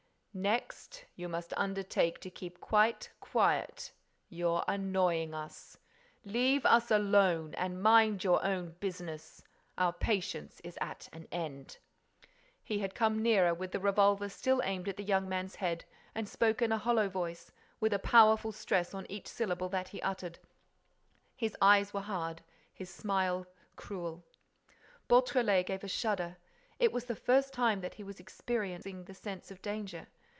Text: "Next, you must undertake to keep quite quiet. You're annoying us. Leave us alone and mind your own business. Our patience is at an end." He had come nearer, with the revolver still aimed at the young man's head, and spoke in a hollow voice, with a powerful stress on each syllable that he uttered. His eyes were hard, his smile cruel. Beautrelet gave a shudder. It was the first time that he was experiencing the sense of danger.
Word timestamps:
"Next, 0.33 1.03
you 1.17 1.27
must 1.27 1.51
undertake 1.57 2.21
to 2.21 2.29
keep 2.29 2.61
quite 2.61 3.09
quiet. 3.19 3.91
You're 4.29 4.63
annoying 4.65 5.33
us. 5.33 5.77
Leave 6.23 6.65
us 6.65 6.89
alone 6.89 7.53
and 7.55 7.83
mind 7.83 8.23
your 8.23 8.41
own 8.45 8.71
business. 8.79 9.43
Our 9.77 9.91
patience 9.91 10.61
is 10.63 10.77
at 10.79 11.09
an 11.11 11.27
end." 11.33 11.79
He 12.63 12.79
had 12.79 12.95
come 12.95 13.21
nearer, 13.21 13.53
with 13.53 13.73
the 13.73 13.81
revolver 13.81 14.29
still 14.29 14.61
aimed 14.63 14.87
at 14.87 14.95
the 14.95 15.03
young 15.03 15.27
man's 15.27 15.55
head, 15.55 15.83
and 16.15 16.29
spoke 16.29 16.61
in 16.61 16.71
a 16.71 16.77
hollow 16.77 17.09
voice, 17.09 17.51
with 17.81 17.91
a 17.91 17.99
powerful 17.99 18.53
stress 18.53 18.93
on 18.93 19.05
each 19.09 19.27
syllable 19.27 19.67
that 19.67 19.89
he 19.89 20.01
uttered. 20.01 20.39
His 21.35 21.57
eyes 21.61 21.93
were 21.93 21.99
hard, 21.99 22.41
his 22.73 22.89
smile 22.89 23.47
cruel. 23.75 24.23
Beautrelet 25.09 25.65
gave 25.65 25.83
a 25.83 25.89
shudder. 25.89 26.37
It 26.79 26.93
was 26.93 27.03
the 27.03 27.17
first 27.17 27.51
time 27.51 27.81
that 27.81 27.95
he 27.95 28.03
was 28.03 28.21
experiencing 28.21 29.03
the 29.03 29.13
sense 29.13 29.51
of 29.51 29.61
danger. 29.61 30.07